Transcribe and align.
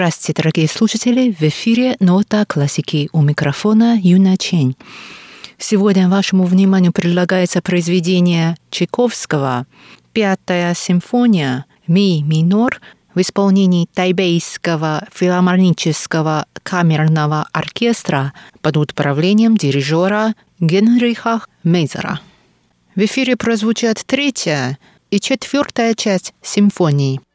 Здравствуйте, 0.00 0.40
дорогие 0.42 0.66
слушатели! 0.66 1.30
В 1.30 1.42
эфире 1.42 1.94
«Нота 2.00 2.46
классики» 2.46 3.10
у 3.12 3.20
микрофона 3.20 3.98
Юна 4.02 4.38
Чень. 4.38 4.74
Сегодня 5.58 6.08
вашему 6.08 6.44
вниманию 6.44 6.90
предлагается 6.90 7.60
произведение 7.60 8.56
Чайковского 8.70 9.66
«Пятая 10.14 10.72
симфония 10.72 11.66
ми 11.86 12.22
минор» 12.22 12.80
в 13.14 13.20
исполнении 13.20 13.88
Тайбейского 13.92 15.06
филармонического 15.12 16.46
камерного 16.62 17.46
оркестра 17.52 18.32
под 18.62 18.78
управлением 18.78 19.58
дирижера 19.58 20.32
Генриха 20.60 21.42
Мейзера. 21.62 22.20
В 22.94 23.00
эфире 23.00 23.36
прозвучат 23.36 24.02
третья 24.06 24.78
и 25.10 25.20
четвертая 25.20 25.92
часть 25.92 26.32
симфонии– 26.40 27.20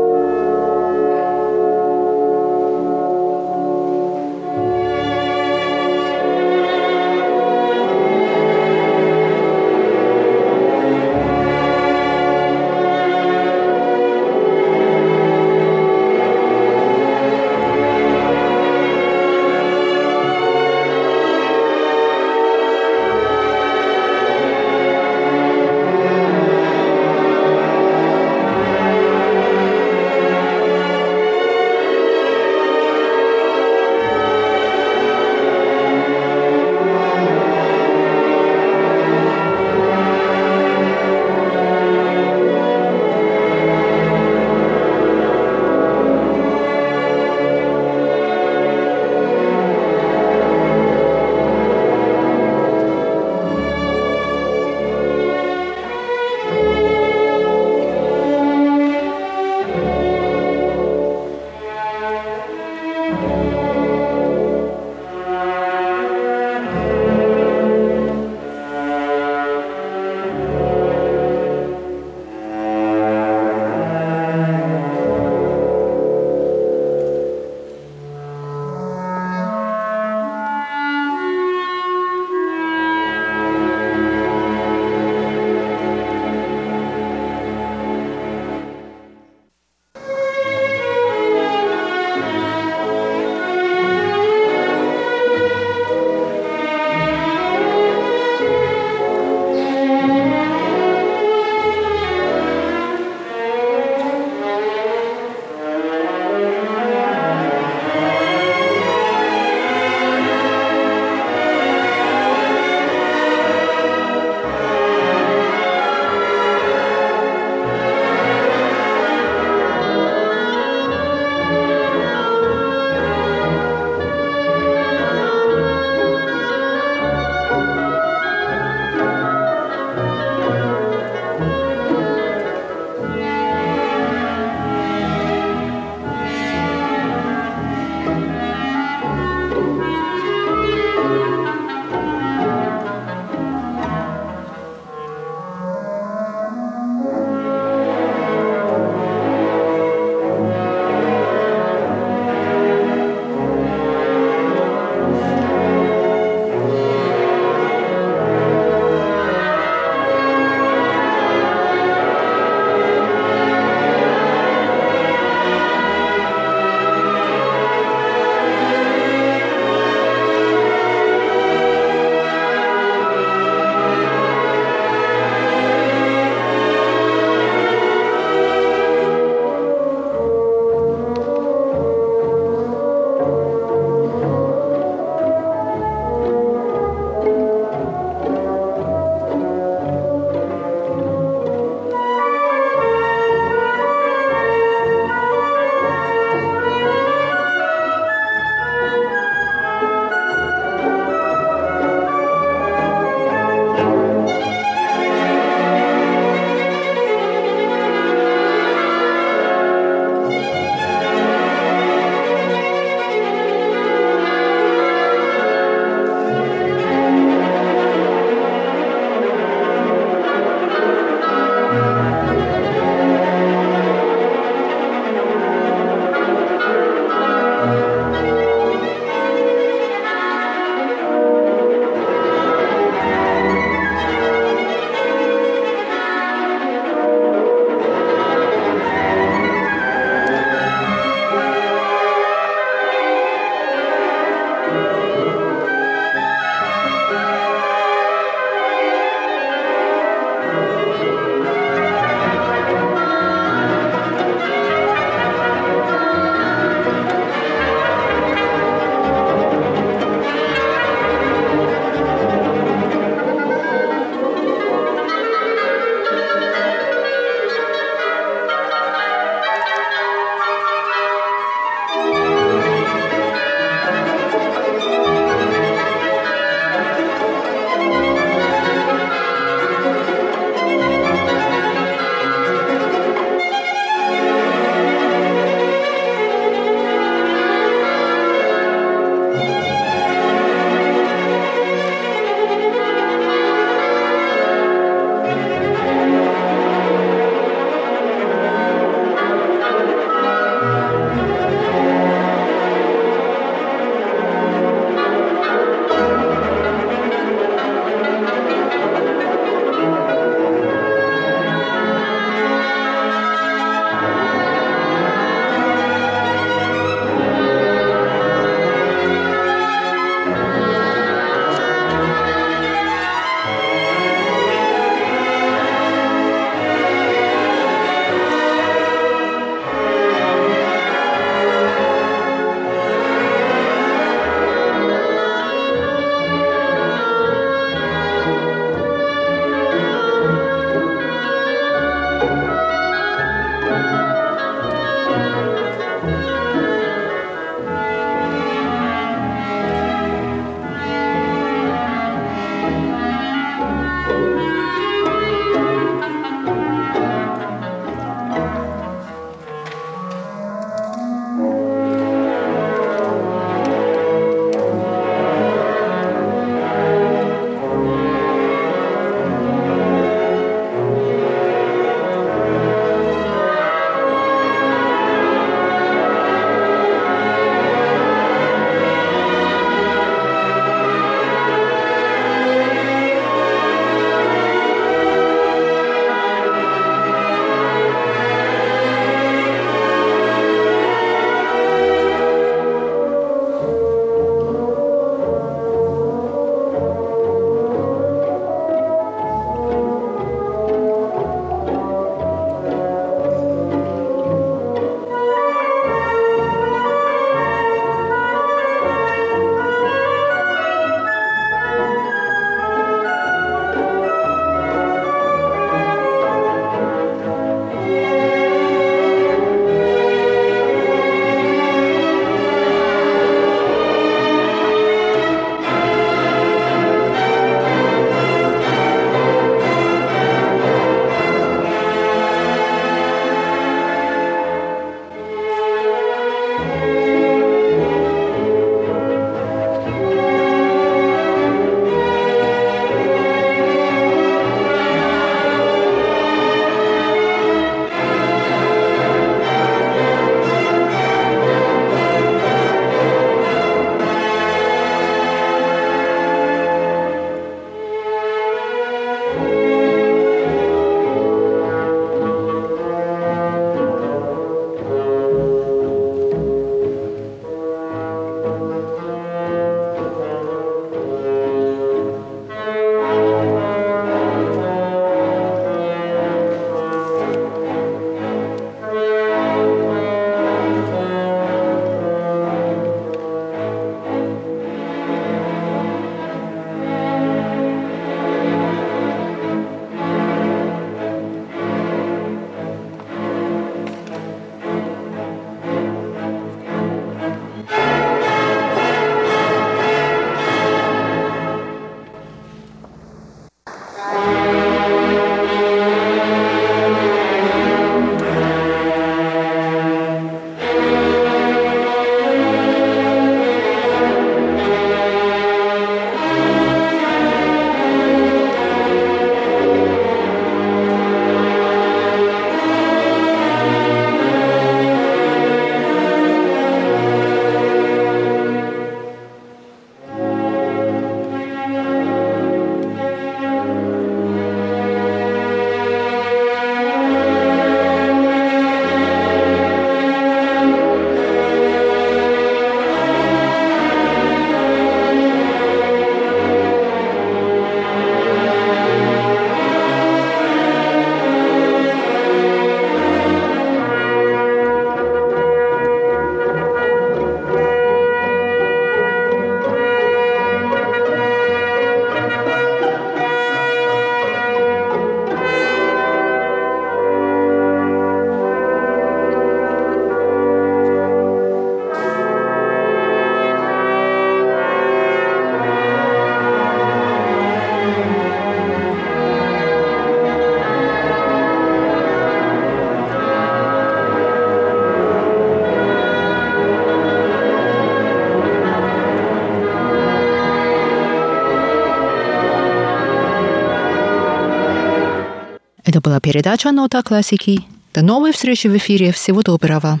Это 595.90 596.00
была 596.00 596.20
передача 596.20 596.70
«Нота 596.70 597.02
классики». 597.02 597.64
До 597.92 598.02
новой 598.02 598.30
встречи 598.30 598.68
в 598.68 598.76
эфире. 598.76 599.10
Всего 599.10 599.42
доброго. 599.42 600.00